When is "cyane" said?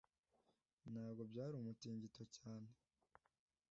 2.37-2.69